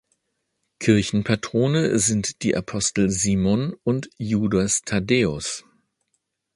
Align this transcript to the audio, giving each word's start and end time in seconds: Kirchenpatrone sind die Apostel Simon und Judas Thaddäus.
Kirchenpatrone 0.79 1.99
sind 1.99 2.41
die 2.41 2.57
Apostel 2.57 3.11
Simon 3.11 3.75
und 3.83 4.09
Judas 4.17 4.81
Thaddäus. 4.81 5.63